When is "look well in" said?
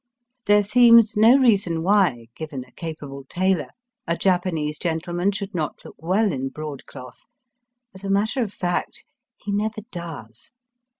5.85-6.49